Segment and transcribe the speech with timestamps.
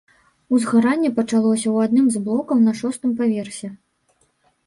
[0.59, 3.67] Узгаранне пачалося ў адным з блокаў на шостым паверсе.